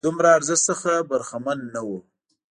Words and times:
له 0.03 0.05
دومره 0.07 0.29
ارزښت 0.37 0.63
څخه 0.69 0.91
برخمن 1.11 1.59
نه 1.73 1.81
وو. 1.87 1.99